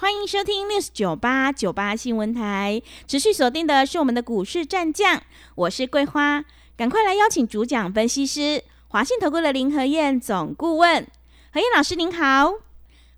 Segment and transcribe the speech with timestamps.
[0.00, 5.20] 欢迎收听 news 九八九八新闻台，持续锁定的是我们的股市战将，
[5.56, 6.44] 我是桂花，
[6.76, 11.04] 赶快来邀请主讲分析师华信投顾的林和燕总顾问，
[11.52, 12.52] 何燕老师您好，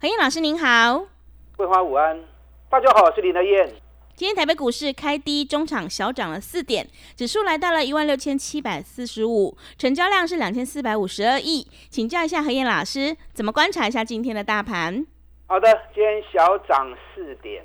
[0.00, 1.04] 何燕老师您好，
[1.54, 2.18] 桂花午安，
[2.70, 3.74] 大家好，我是林和燕。
[4.16, 15.04] 今天台北股市开低，中场小涨了四点，指数来到了一万六千七百四十五，成交量是两千四百五十二亿，请教一下何燕老师，怎么观察一下今天的大盘？
[15.50, 17.64] 好的，今天小涨四点。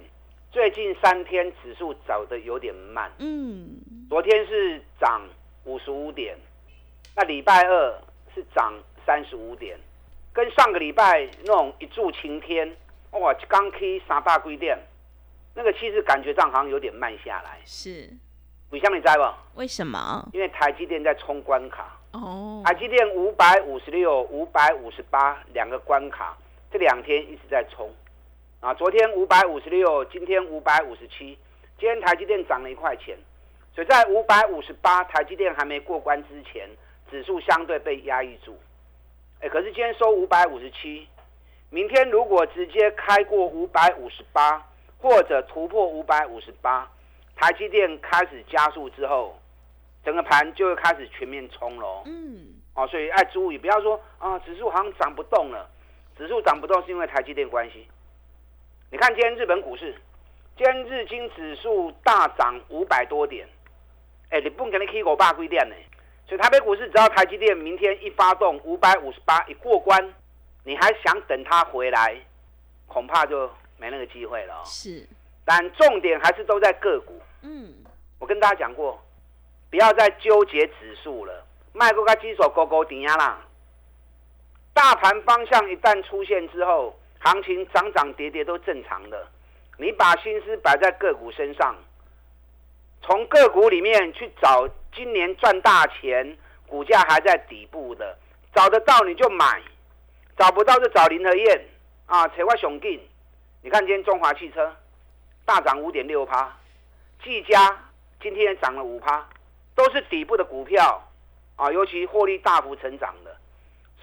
[0.52, 3.12] 最近三天指数走的有点慢。
[3.20, 3.78] 嗯，
[4.10, 5.22] 昨天是涨
[5.66, 6.36] 五十五点，
[7.16, 8.02] 那礼拜二
[8.34, 8.74] 是涨
[9.06, 9.78] 三十五点，
[10.34, 12.76] 跟上个礼拜那种一柱擎天，
[13.12, 14.76] 哇，刚 K 三大规点，
[15.54, 17.60] 那个其实感觉上好像有点慢下来。
[17.66, 18.10] 是，
[18.72, 19.60] 你像你在不？
[19.60, 20.28] 为什么？
[20.34, 21.96] 因为台积电在冲关卡。
[22.14, 22.64] 哦。
[22.66, 26.36] 台积电五百五十六、五百五十八两个关卡。
[26.76, 27.90] 这两天一直在冲，
[28.60, 31.40] 啊，昨天五百五十六，今天五百五十七，
[31.80, 33.18] 今天台积电涨了一块钱，
[33.74, 36.70] 所以在五百五十八，台积电还没过关之前，
[37.10, 38.60] 指数相对被压抑住。
[39.40, 41.08] 哎，可是今天收五百五十七，
[41.70, 44.62] 明天如果直接开过五百五十八，
[45.00, 46.92] 或者突破五百五十八，
[47.38, 49.40] 台积电开始加速之后，
[50.04, 52.04] 整个盘就会开始全面冲喽。
[52.06, 55.70] 嗯，哦，所以爱注意，不要说啊，指数好像涨不动了。
[56.18, 57.88] 指数涨不动是因为台积电关系。
[58.90, 59.94] 你看今天日本股市，
[60.58, 63.48] 今天日经指数大涨五百多点，
[64.30, 65.76] 哎，你不给你 K 五百几点呢？
[66.28, 70.14] 所以台北股市只要台积电明天一发动五百五十八一过关，
[70.64, 72.16] 你还想等它回来，
[72.88, 74.64] 恐怕就没那个机会了。
[74.66, 75.06] 是，
[75.44, 77.20] 但重点还是都在个股。
[77.42, 77.74] 嗯，
[78.20, 79.00] 我跟大家讲过，
[79.70, 83.42] 不要再纠结指数了，卖过个基手高高顶压啦。
[84.76, 89.26] 大盘方向一旦出现之后，行情涨涨跌跌都正常的。
[89.78, 91.74] 你把心思摆在个股身上，
[93.02, 96.38] 从个股里面去找今年赚大钱、
[96.68, 98.18] 股价还在底部的，
[98.54, 99.62] 找得到你就买，
[100.38, 101.66] 找不到就找林和燕
[102.06, 103.00] 啊，扯块熊劲。
[103.62, 104.76] 你看今天中华汽车
[105.46, 106.54] 大涨五点六趴，
[107.24, 107.80] 技嘉
[108.22, 109.26] 今天涨了五趴，
[109.74, 111.02] 都是底部的股票
[111.56, 113.34] 啊，尤其获利大幅成长的。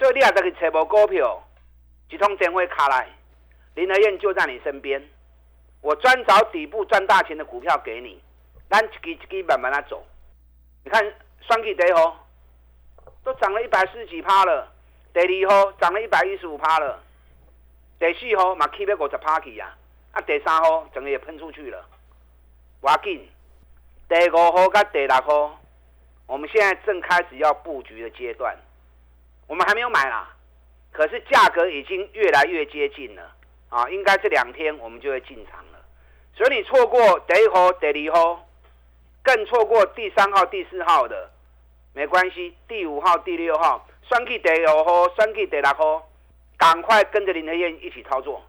[0.03, 1.41] 所以你也再去找无股票，
[2.09, 3.07] 一通电话卡来，
[3.77, 5.01] 林和燕就在你身边。
[5.81, 8.21] 我专找底部赚大钱的股票给你，
[8.69, 10.05] 咱一支一支慢慢来走。
[10.83, 11.01] 你看，
[11.43, 12.27] 双气第一号
[13.23, 14.67] 都涨了一百四十几趴了，
[15.15, 17.01] 第二号涨了一百一十五趴了，
[18.01, 19.73] 第四号嘛起要五十趴去呀，
[20.11, 21.87] 啊，第三号整个也喷出去了，
[22.81, 23.25] 挖紧。
[24.09, 25.61] 第五号跟第六号，
[26.27, 28.57] 我们现在正开始要布局的阶段。
[29.53, 30.35] 我们还没有买啦，
[30.93, 33.35] 可是价格已经越来越接近了
[33.69, 33.87] 啊！
[33.91, 35.79] 应该这两天我们就会进场了。
[36.35, 38.49] 所以你错过第一号、第二号，
[39.23, 41.31] 更错过第三号、第四号的，
[41.93, 42.57] 没关系。
[42.67, 46.09] 第五号、第六号，双 K 第五号、双 K 第六号，
[46.57, 48.43] 赶快跟着林德燕一起操作。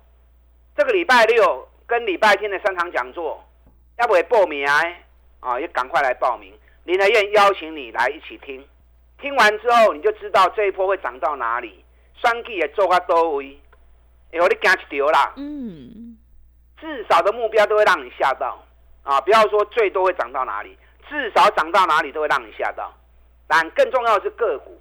[0.78, 3.44] 这个礼拜六跟礼拜天的三场讲座，
[3.98, 5.60] 要不要报名啊？
[5.60, 6.58] 也赶快来报名。
[6.86, 8.66] 林德燕邀请你来一起听。
[9.24, 11.82] 听完之后，你就知道这一波会涨到哪里。
[12.20, 13.58] 双 K 也做到多位，
[14.34, 15.32] 哎，我你惊一条啦。
[15.38, 16.18] 嗯，
[16.78, 18.62] 至少的目标都会让你吓到
[19.04, 19.22] 啊！
[19.22, 22.94] 不要说最多会涨到哪里，至少涨到哪里都会让你吓到。
[23.48, 24.78] 但更重要的是个股，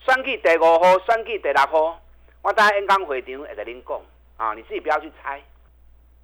[0.00, 1.98] 双 K 第五号，双 K 第六号，
[2.42, 4.00] 我在演讲会场会跟您讲
[4.36, 5.42] 啊，你自己不要去猜。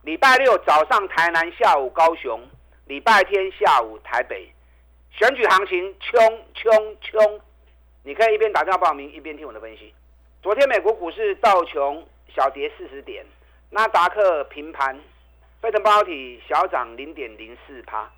[0.02, 2.46] 礼拜六早上台南，下午高雄，
[2.84, 4.52] 礼拜天下午台北。
[5.18, 7.40] 选举行情冲冲冲，
[8.04, 9.92] 你可以一边打电话报名，一边听我的分析。
[10.40, 13.26] 昨天美国股市道琼小跌四十点，
[13.70, 14.96] 纳达克平盘，
[15.60, 18.08] 费城半导体小涨零点零四趴。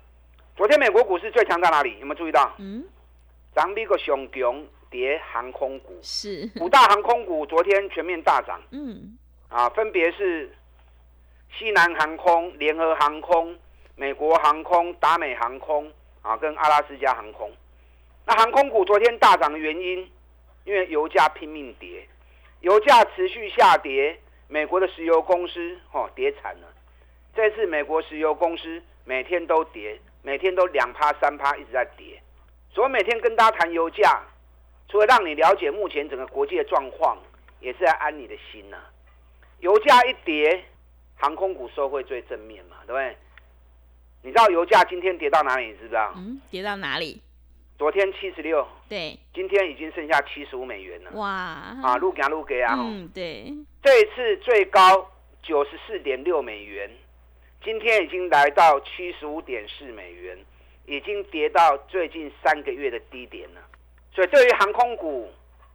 [0.55, 1.97] 昨天美国股市最强在哪里？
[1.97, 2.53] 有没有注意到？
[2.59, 2.83] 嗯，
[3.55, 8.61] 咱美国熊熊跌航空股，是五大航空股昨天全面大涨。
[8.69, 9.17] 嗯，
[9.49, 10.55] 啊，分别是
[11.57, 13.57] 西南航空、联合航空、
[13.95, 15.91] 美国航空、达美航空。
[16.21, 17.51] 啊，跟阿拉斯加航空，
[18.25, 20.09] 那航空股昨天大涨的原因，
[20.65, 22.07] 因为油价拼命跌，
[22.59, 26.67] 油价持续下跌，美国的石油公司哦跌惨了。
[27.33, 32.21] 这次美国石油公司每天都跌，每天都两趴三趴一直在跌，
[32.69, 34.21] 所以每天跟大家谈油价，
[34.89, 37.17] 除了让你了解目前整个国际的状况，
[37.59, 38.77] 也是在安你的心呐。
[39.59, 40.63] 油价一跌，
[41.15, 43.17] 航空股收会最正面嘛，对不对？
[44.23, 45.67] 你知道油价今天跌到哪里？
[45.67, 46.13] 你知不知道？
[46.15, 47.21] 嗯，跌到哪里？
[47.77, 51.11] 昨天七十六，对，今天已经剩下七十五美元了。
[51.13, 51.27] 哇！
[51.83, 52.75] 啊，路给啊路给啊！
[52.77, 53.51] 嗯，对。
[53.81, 55.09] 这一次最高
[55.41, 56.87] 九十四点六美元，
[57.63, 60.37] 今天已经来到七十五点四美元，
[60.85, 63.61] 已经跌到最近三个月的低点了。
[64.13, 65.31] 所以对于航空股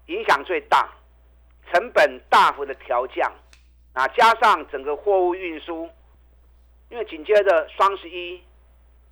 [0.07, 0.89] 影响最大，
[1.73, 3.29] 成本大幅的调降，
[3.95, 5.91] 啊，加上整个货物运输，
[6.91, 8.41] 因为紧接着双十一，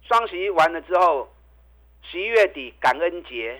[0.02, 1.28] 双十一完了之后。
[2.06, 3.58] 十一月底感恩节，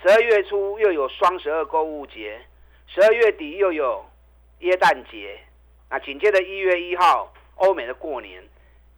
[0.00, 2.40] 十二月初又有双十二购物节，
[2.86, 4.06] 十二月底又有
[4.60, 5.36] 耶诞节，
[5.90, 8.40] 那紧接着一月一号欧美的过年，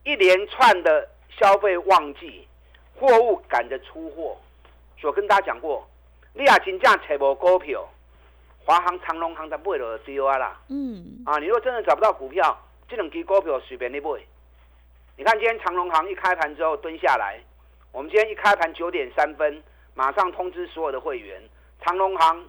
[0.04, 2.46] 一连串的消费旺季，
[2.94, 4.36] 货物赶着出货。
[5.00, 5.88] 所跟大家讲过，
[6.34, 7.88] 你啊真正找无股票，
[8.66, 10.60] 华航、长隆航的买了丢啊啦。
[10.68, 11.22] 嗯。
[11.24, 12.54] 啊，你如果真的找不到股票，
[12.86, 14.10] 这两支股票随便你买。
[15.16, 17.40] 你看今天长隆行一开盘之后蹲下来。
[17.92, 19.62] 我们今天一开盘九点三分，
[19.94, 21.40] 马上通知所有的会员，
[21.80, 22.44] 长隆行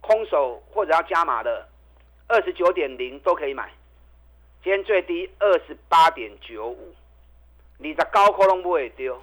[0.00, 1.68] 空手或者要加码的，
[2.26, 3.70] 二十九点零都可以买。
[4.62, 6.94] 今天最低二十八点九五，
[7.76, 9.22] 你的高科龙不会丢。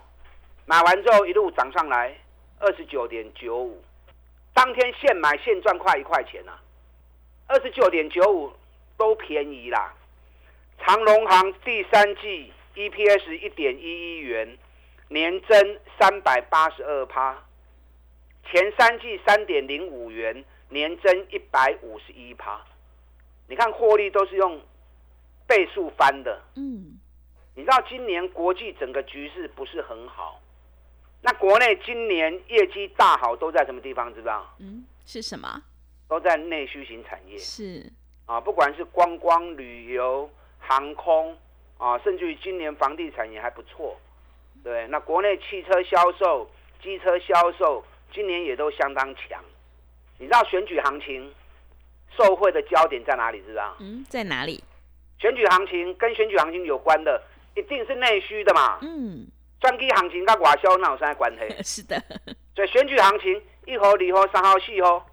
[0.66, 2.16] 买完之后一路涨上来，
[2.60, 3.84] 二十九点九五，
[4.54, 6.62] 当天现买现赚快一块钱啊！
[7.48, 8.52] 二十九点九五
[8.98, 9.92] 都便宜啦。
[10.80, 14.58] 长隆行第三季 EPS 一点一一元。
[15.10, 17.42] 年增三百八十二趴，
[18.52, 22.62] 前三季三点零五元，年增一百五十一趴。
[23.48, 24.60] 你看获利都是用
[25.48, 26.42] 倍数翻的。
[26.56, 27.00] 嗯，
[27.56, 30.42] 你知道今年国际整个局势不是很好，
[31.22, 34.14] 那国内今年业绩大好都在什么地方？
[34.14, 34.54] 知道？
[34.60, 35.64] 嗯，是什么？
[36.10, 37.38] 都在内需型产业。
[37.38, 37.90] 是
[38.26, 41.38] 啊，不管是观光旅游、航空
[41.78, 43.98] 啊，甚至于今年房地产也还不错。
[44.64, 46.50] 对，那国内汽车销售、
[46.82, 49.44] 机车销售今年也都相当强。
[50.18, 51.34] 你知道选举行情
[52.18, 53.42] 受惠的焦点在哪里？
[53.42, 53.76] 知道？
[53.80, 54.64] 嗯，在哪里？
[55.20, 57.22] 选举行情跟选举行情有关的，
[57.56, 58.80] 一定是内需的嘛。
[58.82, 59.28] 嗯。
[59.60, 61.56] 专机行情跟外销那有啥关系？
[61.64, 62.00] 是的。
[62.56, 65.04] 所以选举行情一号、二号、三号、四号，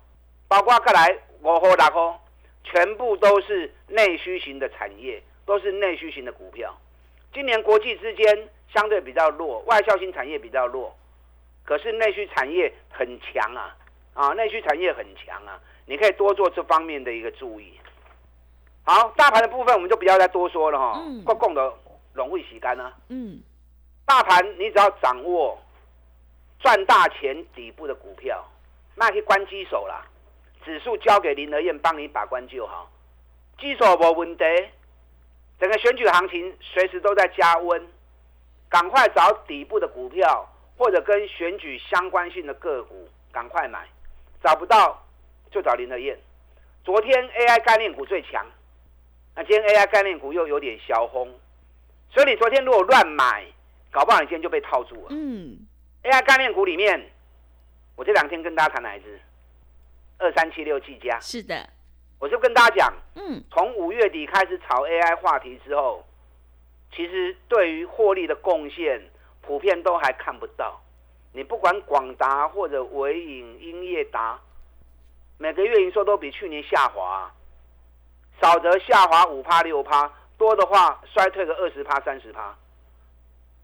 [0.48, 2.22] 包括过来五号、六号，
[2.62, 6.76] 全部都是内需型的产业，都是内需型的股票。
[7.32, 8.48] 今年国际之间。
[8.72, 10.92] 相对比较弱，外销型产业比较弱，
[11.62, 13.76] 可是内需产业很强啊！
[14.14, 15.60] 啊，内需产业很强啊！
[15.86, 17.78] 你可以多做这方面的一个注意。
[18.82, 21.72] 好，大盘的部分我们就不要再多说了哈，国共的
[22.14, 22.92] 融会洗干啊。
[23.10, 23.40] 嗯，
[24.04, 25.56] 大盘你只要掌握
[26.58, 28.44] 赚大钱底部的股票，
[28.96, 30.04] 那可以关机手啦。
[30.64, 32.90] 指数交给林德燕帮你把关就好，
[33.60, 34.44] 机手无问题。
[35.58, 37.86] 整个选举行情随时都在加温。
[38.68, 43.86] 赶快找底部的股票，或者跟选举相关性的个股，赶快买。
[44.42, 45.00] 找不到
[45.50, 46.18] 就找林德燕。
[46.82, 48.44] 昨天 AI 概念股最强，
[49.36, 51.32] 那今天 AI 概念股又有点小轰，
[52.10, 53.46] 所以你昨天如果乱买，
[53.92, 55.06] 搞不好你今天就被套住了。
[55.10, 55.56] 嗯
[56.02, 57.10] ，AI 概念股里面，
[57.94, 59.20] 我这两天跟大家谈哪一支？
[60.18, 61.20] 二三七六技嘉。
[61.20, 61.68] 是的，
[62.24, 66.02] 我就跟大家讲，嗯，从五月底开始炒 AI 话题之后。
[66.90, 69.10] 其实对于获利的贡献，
[69.42, 70.80] 普遍都还看不到。
[71.34, 74.40] 你不管广达或者伟影、英业达，
[75.36, 77.30] 每个月营收都比去年下滑，
[78.40, 82.56] 少则下滑五趴六趴，多的话衰退个二十趴三十趴。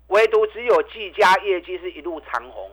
[0.08, 2.70] 唯独只有技嘉业绩是一路长红，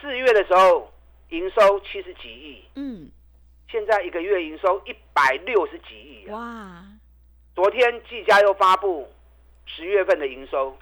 [0.00, 0.90] 四月的时候
[1.28, 3.10] 营收七十几亿，嗯，
[3.74, 6.36] 现在一个月营收一百六十几亿啊！
[6.36, 6.84] 哇，
[7.56, 9.12] 昨天技嘉又发布。
[9.66, 10.78] 十月份的营收，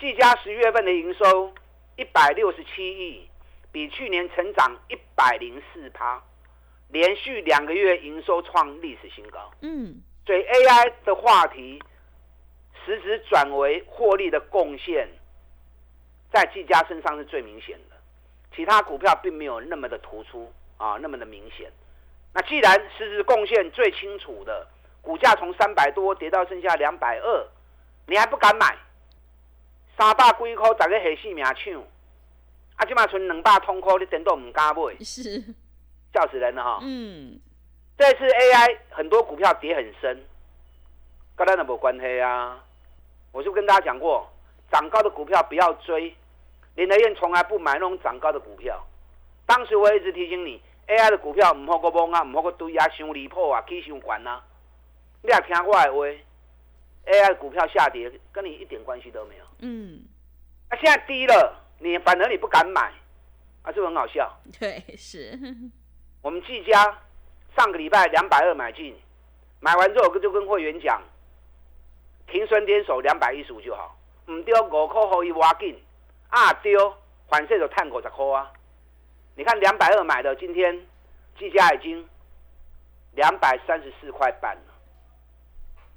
[0.00, 1.54] 技嘉十月份的营收
[1.94, 3.28] 一百六十七亿，
[3.70, 6.20] 比去年成长一百零四趴，
[6.88, 9.48] 连续两个月营收创历史新高。
[9.60, 11.80] 嗯，所以 AI 的话题
[12.84, 15.08] 实质转为获利的贡献，
[16.32, 17.96] 在技嘉身上是最明显的，
[18.52, 21.70] 其他股票并没有那么的突出啊，那么的明显。
[22.36, 24.66] 那既然实质贡献最清楚的，
[25.00, 27.46] 股价从三百多跌到剩下两百二。
[28.06, 28.76] 你还不敢买？
[29.96, 31.82] 三百几块，大家下死命抢。
[32.76, 35.02] 啊，即马存两百通块，你真都唔敢买。
[35.02, 35.42] 是，
[36.12, 36.80] 笑死人了哈。
[36.82, 37.40] 嗯。
[37.96, 40.22] 这次 AI 很多股票跌很深，
[41.34, 42.62] 跟咱都无关系啊。
[43.32, 44.30] 我就跟大家讲过，
[44.70, 46.14] 涨高的股票不要追，
[46.74, 48.78] 林德燕从来不买那种涨高的股票。
[49.46, 54.42] 当时我一直提醒你，AI 的股票唔好个崩啊，唔好个堆啊，伤离谱啊，起伤悬啊。
[55.22, 56.06] 你也听我的话
[57.06, 59.44] ，AI 股票下跌跟你一点关系都没有。
[59.60, 60.02] 嗯。
[60.70, 62.92] 那现在低了，你反而你不敢买，
[63.62, 64.30] 啊，是不是很好笑？
[64.58, 65.38] 对，是。
[66.22, 66.98] 我们季家
[67.56, 68.96] 上个礼拜两百二买进，
[69.60, 71.00] 买完之后就跟会员讲，
[72.26, 75.80] 停损点手两百一十五就好，唔丢五块可以挖紧，
[76.28, 76.94] 啊丢，
[77.28, 78.52] 反正就探五十块啊。
[79.36, 80.74] 你看两百二买的，今天
[81.38, 82.08] 计价已经
[83.12, 84.74] 两百三十四块半了，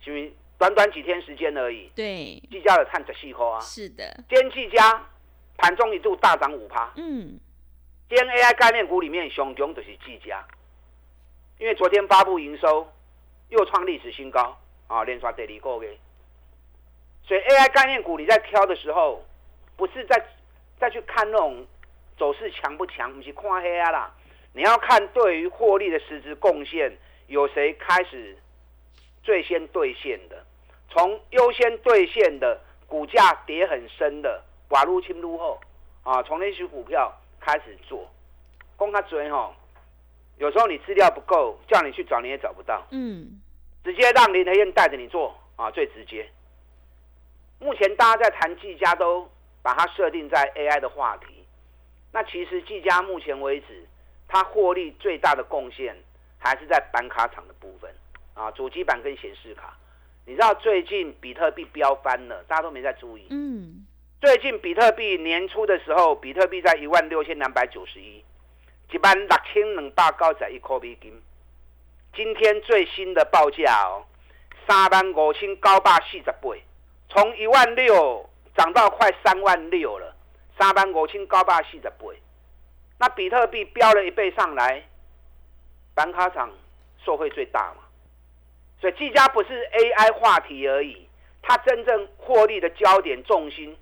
[0.02, 1.90] 是不是短短几天时间而已？
[1.96, 3.60] 对，计价的探十四块啊。
[3.62, 5.08] 是的，今天计价
[5.58, 6.92] 盘中一度大涨五趴。
[6.98, 7.40] 嗯，
[8.10, 10.46] 今天 AI 概念股里面熊熊就是季家，
[11.60, 12.92] 因为昨天发布营收
[13.48, 15.98] 又创历史新高啊，连刷第二个月。
[17.24, 19.24] 所以 AI 概念股你在挑的时候，
[19.78, 20.28] 不是在
[20.78, 21.66] 再去看那种。
[22.20, 23.12] 走势强不强？
[23.14, 24.14] 不是看黑啊啦！
[24.52, 26.92] 你要看对于获利的实质贡献，
[27.28, 28.38] 有谁开始
[29.24, 30.46] 最先兑现的？
[30.90, 35.60] 从优先兑现的股价跌很深的，寡入清入后
[36.04, 38.06] 啊，从那些股票开始做。
[38.76, 39.56] 公开追吼，
[40.38, 42.86] 有时候你资料不够，叫你去找你也找不到。
[42.92, 43.40] 嗯，
[43.84, 46.30] 直接让林德燕带着你做啊，最直接。
[47.60, 49.30] 目前大家在谈技嘉，都
[49.62, 51.39] 把它设定在 AI 的话题。
[52.12, 53.86] 那其实技嘉目前为止，
[54.28, 55.96] 它获利最大的贡献
[56.38, 57.90] 还是在板卡厂的部分
[58.34, 59.78] 啊，主机板跟显示卡。
[60.26, 63.28] 你知道最近比特币飙翻了，大家都没在注意。
[63.30, 63.86] 嗯。
[64.22, 68.24] 最近比特币年初的时候，比特币在一万六千两百九十一，
[68.92, 71.22] 一万六千两百九十一颗美金。
[72.14, 74.04] 今天最新的报价哦，
[74.68, 76.50] 三万五千九百四十八，
[77.08, 80.14] 从一万六涨到快三万六了。
[80.60, 82.22] 三万五千高八四十倍，
[82.98, 84.84] 那比特币飙了一倍上来，
[85.96, 86.52] 板卡厂
[87.06, 87.84] 受惠最大嘛。
[88.82, 91.08] 所以技嘉不是 AI 话题而已，
[91.42, 93.78] 它真正获利的焦点重心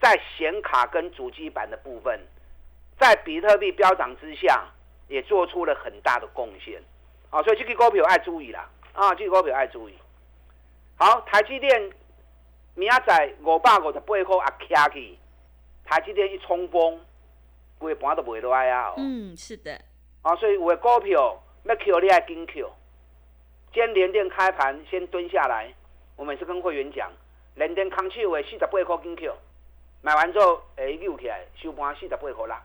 [0.00, 2.20] 在显卡跟主机板的部分，
[3.00, 4.64] 在比特币飙涨之下，
[5.08, 6.80] 也做出了很大的贡献。
[7.30, 9.94] 啊，所以这个股票爱注意啦，啊，这个股票爱注意。
[10.96, 11.90] 好，台积电
[12.76, 15.18] 明仔五百五十八块啊，卡起。
[15.86, 17.00] 台积电一冲锋，
[17.78, 18.92] 规盘都袂落来啊！
[18.96, 19.80] 嗯，是的。
[20.22, 22.68] 啊，所以有的股票要 Q 你爱跟 Q。
[23.72, 25.72] 今天连电开盘先蹲下来，
[26.16, 27.08] 我每次跟会员讲，
[27.54, 29.32] 连电空手的四十八块跟 Q，
[30.02, 32.60] 买完之后会扭起来，收盘四十八块啦。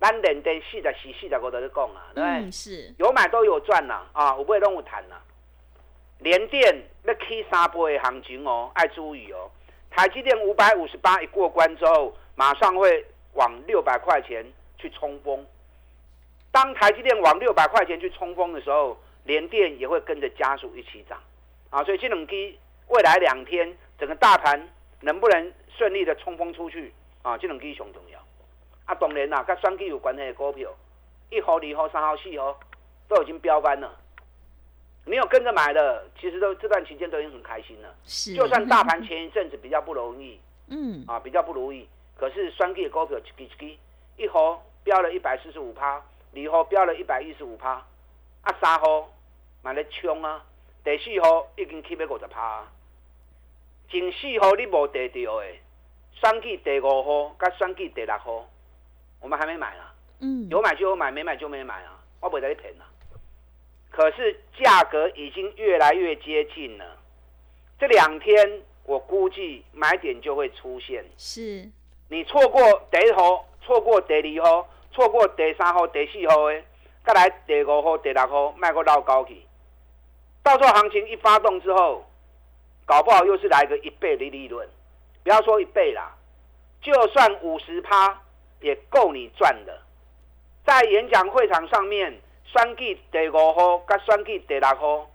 [0.00, 2.50] 咱连电四十四、四十五都在讲啊，对不对？
[2.50, 2.94] 是。
[2.98, 5.16] 有买都有赚呐，啊，有买拢有赚呐。
[6.20, 9.50] 连电要起三倍的行情哦，爱注意哦。
[9.90, 12.16] 台积电五百五十八一过关之后。
[12.34, 14.44] 马上会往六百块钱
[14.78, 15.46] 去冲锋。
[16.50, 21.18] 当台积电往六百块钱去冲锋的时候，联电也会跟着加速一起涨。
[21.70, 22.58] 啊，所以这两基
[22.88, 24.68] 未来两天整个大盘
[25.00, 27.38] 能不能顺利的冲锋出去啊？
[27.38, 28.18] 这两基上重要。
[28.84, 30.70] 啊，当然啦，跟双基有关系的股票，
[31.30, 32.58] 一号、二号、三号、四号
[33.08, 33.98] 都已经飙翻了。
[35.04, 37.94] 没有跟着买的，其实都这段期间都已经很开心了。
[38.04, 38.34] 是。
[38.34, 41.88] 就算大盘前一阵子比较不容易，嗯，啊，比较不如意。
[42.22, 43.76] 可是双 K 的股票一支一支，
[44.16, 46.00] 一号飙了一百四十五趴，
[46.32, 47.84] 二号飙了一百一十五趴，
[48.42, 49.12] 啊三号
[49.60, 50.46] 买咧冲啊，
[50.84, 52.64] 第四号已经起要五十趴，
[53.90, 55.46] 前四号你无得到的，
[56.12, 58.48] 双 K 第五号跟双 K 第六号，
[59.20, 62.86] 我们还没买啊，嗯，有买就有买，没买就没买啊，我不会你骗啊。
[63.90, 66.96] 可是价格已经越来越接近了，
[67.80, 71.68] 这两天我估计买点就会出现，是。
[72.12, 76.62] 你错过第一号，错过第二号，错过第三号、第四号的，
[77.06, 79.42] 再来第五号、第六号，卖个老高去。
[80.42, 82.04] 到时候行情一发动之后，
[82.84, 84.68] 搞不好又是来个一倍的利润。
[85.24, 86.14] 不要说一倍啦，
[86.82, 88.20] 就算五十趴
[88.60, 89.80] 也够你赚的。
[90.66, 95.08] 在演讲会场上面，选计第五号跟选计第六号，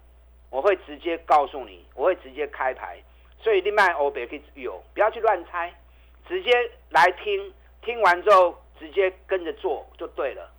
[0.50, 2.98] 我会直接告诉你，我会直接开牌。
[3.40, 5.72] 所以你卖欧别去有，不要去乱猜。
[6.28, 6.52] 直接
[6.90, 10.50] 来听，听完之后直接跟着做就对了。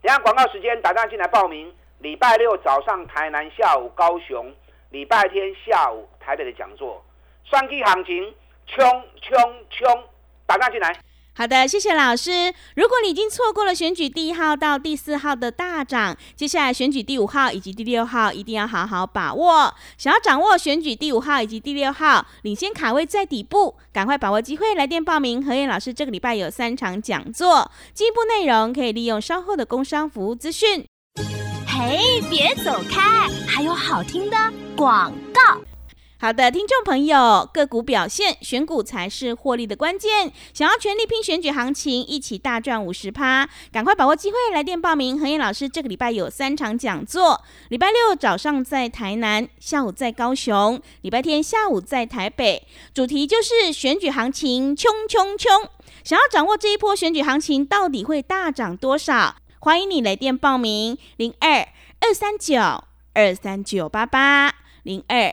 [0.00, 1.74] 等下广告时间，打电进来报名。
[1.98, 4.54] 礼拜六早上台南，下午高雄，
[4.90, 7.04] 礼拜天下午台北的讲座。
[7.44, 8.34] 双击行情，
[8.66, 10.04] 冲冲冲！
[10.46, 10.92] 打电进来。
[11.38, 12.52] 好的，谢谢老师。
[12.74, 19.72] 如果你已经错过了选举第一号到第四号的大涨，接下来选举第五号以及第六号一定要好好把握。
[19.96, 25.44] 想要掌握选举第五号以及第六号领先卡位在底部，赶快把握机会来电报名。
[25.44, 30.84] 何燕老师这个礼拜有三场讲座，进一步内容可以利用稍后的工商服务资讯。
[31.68, 34.36] 嘿，别走开，还有好听的
[34.76, 35.60] 广告。
[36.20, 40.32] 好的，听众朋友，个股表现，选股才是获利的关键。
[40.52, 45.20] 想要全力拼选举行情，一起大赚五十趴，赶快把握机会，来电报名。
[45.20, 55.68] 何燕老师这个礼拜有三场讲座，礼拜六早上在台南，下午在高雄，礼拜天下午在台北，主题就是选举行情，冲冲冲！
[56.02, 61.60] 想要掌握这一波选举行情到底会大涨多少，欢迎你来电报名：零二
[62.00, 62.60] 二三九
[63.14, 65.32] 二三九八八零二。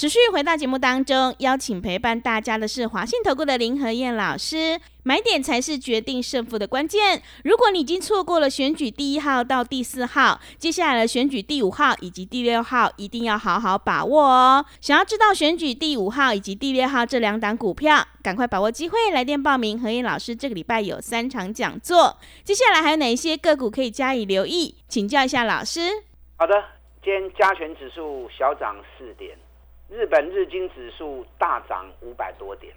[0.00, 4.80] 持续回到节目当中，邀请陪伴大家的是华信投顾的林和燕老师。
[5.02, 7.20] 买点才是决定胜负的关键。
[7.44, 14.64] 如果你已经错过了选举第一号到第四号，接下来的选举第五号以及第六号，一定要好好把握哦。
[14.80, 19.78] 想要知道选举第五号以及第六号这两档股票，赶快把握机会来电报名。
[19.78, 24.76] 何燕老师这个礼拜有三场讲座，接下来还有哪一些个股可以加以留意？
[24.88, 25.82] 请教一下老师。
[26.38, 26.54] 好的，
[27.04, 29.36] 今天加权指数小涨四点。
[29.90, 32.72] 日本日经指数大涨五百多点，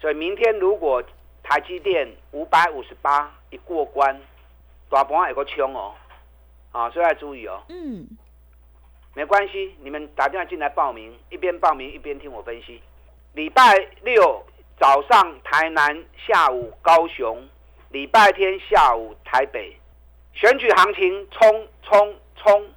[0.00, 1.00] 所以明天如果
[1.40, 4.20] 台积电五百五十八一过关，
[4.90, 5.94] 大盘有个冲哦，
[6.72, 7.62] 啊，所以要注意哦。
[7.68, 8.08] 嗯，
[9.14, 12.82] 没关系，你们打电话进来报名，一边报名一边听我分析。
[13.34, 14.44] 礼拜六
[14.80, 17.48] 早上台南，下午高雄，
[17.90, 19.76] 礼拜天下午台北，
[20.34, 22.68] 选举行情冲冲冲，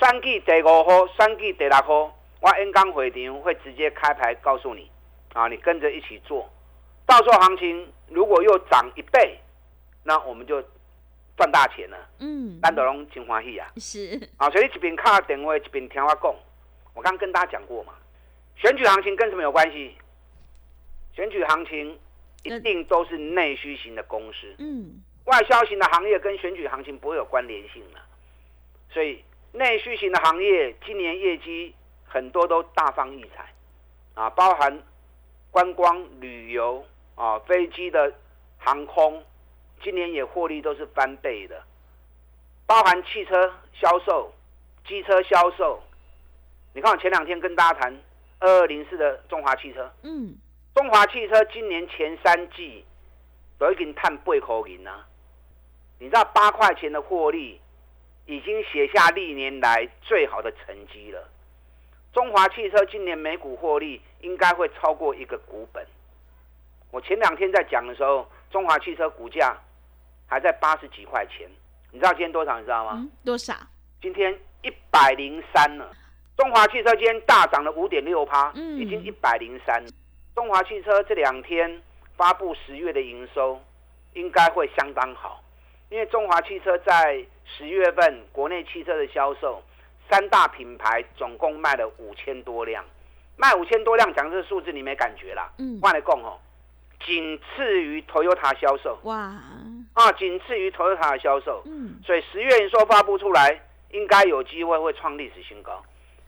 [0.00, 2.15] 三季第五号，三季第六号。
[2.46, 4.88] 我 N 刚回停会直接开牌告诉你，
[5.32, 6.48] 啊，你跟着一起做，
[7.04, 9.36] 到时候行情如果又涨一倍，
[10.04, 10.62] 那我们就
[11.36, 11.98] 赚大钱了。
[12.20, 13.66] 嗯，单德龙真欢喜啊。
[13.78, 14.30] 是。
[14.36, 16.32] 啊，所以一边卡电话一边听我讲。
[16.94, 17.94] 我刚刚跟大家讲过嘛，
[18.54, 19.96] 选举行情跟什么有关系？
[21.16, 21.98] 选举行情
[22.44, 24.54] 一定都是内需型的公司。
[24.58, 25.02] 嗯。
[25.24, 28.00] 外销型的行业跟选举行情不会有关联性了。
[28.88, 31.74] 所以内需型的行业今年业绩。
[32.16, 33.44] 很多都大放异彩，
[34.14, 34.82] 啊，包含
[35.50, 36.82] 观光旅游
[37.14, 38.10] 啊，飞机的
[38.56, 39.22] 航空，
[39.82, 41.62] 今年也获利都是翻倍的，
[42.64, 44.32] 包含汽车销售、
[44.88, 45.78] 机车销售。
[46.72, 48.02] 你看我前两天跟大家谈
[48.38, 50.34] 二二零四的中华汽车，嗯，
[50.74, 52.82] 中华汽车今年前三季
[53.58, 55.04] 都已经探八口银了，
[55.98, 57.60] 你知道八块钱的获利
[58.24, 61.28] 已经写下历年来最好的成绩了。
[62.16, 65.86] 中华汽车今年每股获利应该会超过一个股本。
[66.90, 69.54] 我前两天在讲的时候，中华汽车股价
[70.26, 71.46] 还在八十几块钱，
[71.92, 72.58] 你知道今天多少？
[72.58, 73.06] 你知道吗？
[73.22, 73.52] 多少？
[74.00, 75.94] 今天一百零三了。
[76.38, 79.84] 中华汽车今天大涨了五点六趴，已经一百零三。
[80.34, 81.82] 中华汽车这两天
[82.16, 83.60] 发布十月的营收，
[84.14, 85.42] 应该会相当好，
[85.90, 89.62] 因为中华汽车在十月份国内汽车的销售。
[90.08, 92.84] 三大品牌总共卖了五千多辆，
[93.36, 95.50] 卖五千多辆，讲这个数字你没感觉啦？
[95.58, 96.40] 嗯，换来共吼，
[97.04, 98.98] 仅次于 Toyota 销售。
[99.02, 99.34] 哇！
[99.94, 101.62] 啊，仅次于 Toyota 的销售。
[101.66, 105.82] 嗯，所以十月营收发布出来，应该有机会会创历史新高。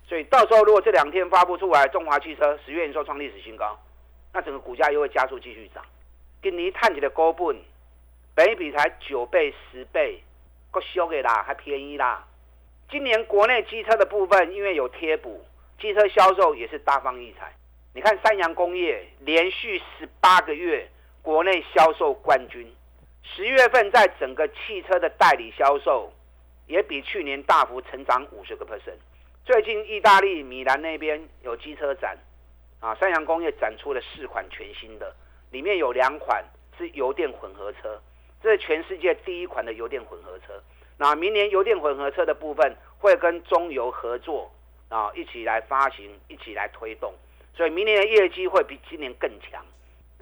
[0.07, 3.79] 所以到时候如果这两天发布出来，中华汽车十月营收创历史新高，
[4.33, 5.85] 那整个股价又会加速继续涨。
[6.43, 7.61] 今年探起的高本，
[8.35, 10.23] 本比才九倍、十倍，
[10.71, 12.25] 够修给啦，还便宜啦。
[12.91, 15.45] 今年国内机车的部分，因为有贴补，
[15.79, 17.53] 机车销售也是大放异彩。
[17.93, 20.89] 你看三洋工业连续十八个月
[21.21, 22.67] 国内销售冠军，
[23.23, 26.11] 十月份在整个汽车的代理销售
[26.67, 28.97] 也比去年大幅成长五十个 percent。
[29.45, 32.17] 最近意大利米兰那边有机车展，
[32.81, 35.15] 啊，三洋工业展出了四款全新的，
[35.51, 36.43] 里面有两款
[36.79, 38.01] 是油电混合车，
[38.43, 40.63] 这是全世界第一款的油电混合车。
[40.99, 44.51] 那明年油电混合车的部分会跟中油合作
[44.89, 47.15] 啊，一起来发行，一起来推动，
[47.55, 49.65] 所以明年的业绩会比今年更强。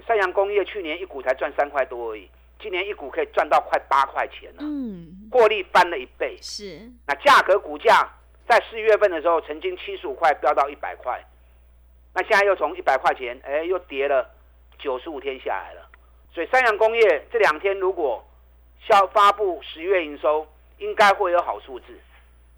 [0.06, 2.28] 三洋工业去年一股才赚三块多而已，
[2.60, 6.36] 今年一股可以赚到快八块钱了，嗯，获利翻了一倍。
[6.42, 8.06] 是，那价格股价
[8.46, 11.24] 在四月份的时候曾经七十五块飙到一百块，
[12.14, 14.30] 那现在又从一百块钱，哎，又跌了
[14.78, 15.88] 九十五天下来了。
[16.34, 18.22] 所以三洋工业这两天如果
[18.86, 20.46] 销发布十月营收，
[20.78, 21.86] 应该会有好数字。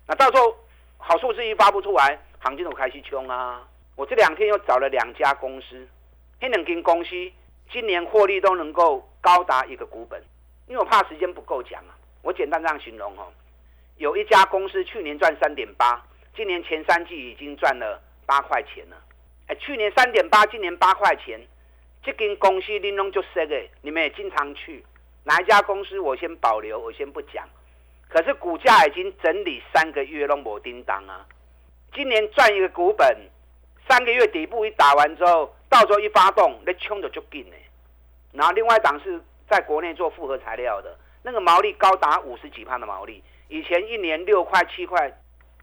[0.06, 0.56] 那到时候
[0.96, 3.66] 好数字一发布出来，行情就开始冲啊！
[3.96, 5.86] 我这两天又找了两家公司，
[6.40, 7.10] 那两间公司
[7.70, 10.22] 今年获利都能够高达一个股本。
[10.66, 13.26] 因为我怕时间不够讲啊，我简单这样形容哦。
[13.96, 16.00] 有一家公司去年赚三点八，
[16.36, 18.96] 今年前三季已经赚了八块钱了。
[19.48, 21.40] 哎，去年三点八，今年八块钱，
[22.02, 24.84] 这间公司玲珑就说的，你们也经常去。
[25.24, 27.48] 哪一家公司我先保留，我先不讲。
[28.08, 31.26] 可是股价已经整理三个月，拢无叮当啊。
[31.92, 33.16] 今年赚一个股本，
[33.88, 37.56] 三个月底部一打完之后，到时候一发动，那冲的就紧呢。
[38.32, 45.12] 然后另外一档是在国内做复合材料的，那个毛利高达五十几帕的毛利，以前一年六块七块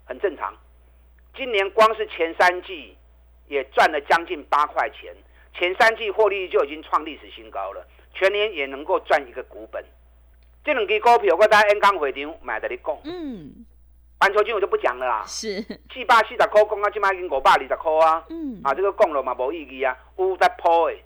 [0.04, 0.56] 很正常，
[1.36, 2.96] 今年光是前三季
[3.48, 5.16] 也赚了将近八块钱，
[5.54, 7.86] 前三季获利就已经创历史新高了。
[8.14, 9.84] 全年也能够赚一个股本，
[10.66, 13.64] 这两支股票我在 N 港会场买的你讲，嗯，
[14.20, 15.62] 环球金我就不讲了啦，是。
[15.94, 21.04] 七百四十块讲啊，今麦已经五百二十块啊，嗯，啊这个讲了嘛无意义啊，有在抛诶。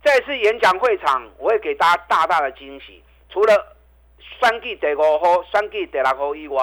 [0.00, 3.76] 这次演讲会场我会给大家大大的惊喜，除了
[4.40, 6.62] 三季第五号、三季第六号以外，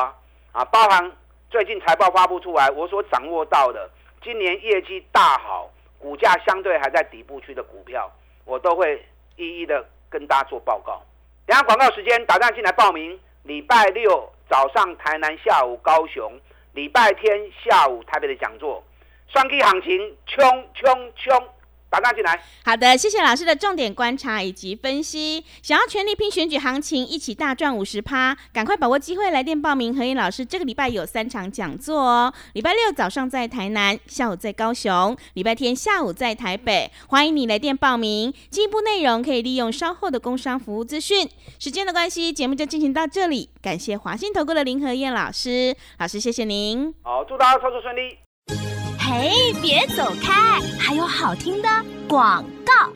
[0.53, 1.11] 啊，包含
[1.49, 3.89] 最近财报发布出来，我所掌握到的
[4.23, 8.09] 今年业绩大好、股价相对还在底部区的股票，
[8.45, 9.05] 我都会。
[9.37, 11.01] 一一的跟大家做报告。
[11.45, 13.19] 等下广告时间，打电话进来报名。
[13.43, 16.31] 礼拜六早上台南，下午高雄；
[16.73, 18.83] 礼拜天下午台北的讲座。
[19.27, 21.49] 双击行情，冲冲冲！
[21.91, 22.41] 打大进来。
[22.63, 25.43] 好的，谢谢老师的重点观察以及分析。
[25.61, 29.93] 想要全力拼选举行情，一起大赚五十趴，赶快把握机会来电报名。
[29.93, 32.33] 何燕老师这个礼拜有三场讲座哦。
[32.53, 36.89] 礼拜六早上在台南，下午在高雄；礼拜天下午在台北。
[37.07, 38.33] 欢迎你来电报名。
[38.49, 41.29] 进一步内容可以利用稍后的工商服务资讯。
[41.59, 43.49] 时间的关系，节目就进行到这里。
[43.61, 46.93] 感谢华信投顾的林何燕老师，老师谢谢您。
[47.01, 48.80] 好，祝大家操作顺利。
[49.13, 50.61] 嘿，别走开！
[50.79, 51.67] 还有好听的
[52.07, 52.93] 广告。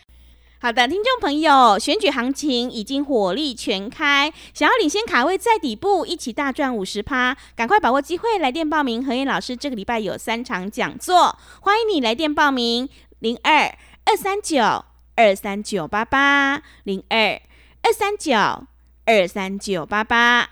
[0.62, 9.06] 好的，听众朋友，选举行情已经火力全开，想要领先卡位在底部，一起大赚五十趴，赶快把握机会，来电报名。
[9.06, 12.88] 何燕老师这个礼拜有三场讲座，欢迎你来电报名：
[13.20, 14.64] 零二二三九
[15.18, 17.42] 二三九八八零二
[17.84, 18.34] 二三九
[19.04, 20.50] 二三九八八。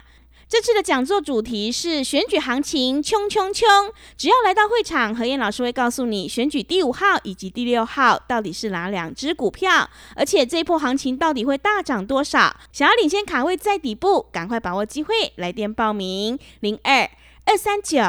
[0.54, 3.68] 这次的讲座主题是选举行情，冲冲冲！
[4.16, 12.56] 只要来到会场，何燕老师会告诉你选举第五号以及第六号到底是哪两只股票，而且这一波行情到底会大涨多少？
[12.72, 17.10] 想要领先卡位在底部，赶快把握机会，来电报名：零二
[17.46, 18.00] 二三九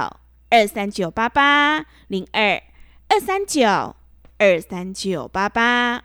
[0.51, 2.63] 二三九八八零二
[3.09, 3.97] 二三九
[4.37, 6.05] 二三九八八。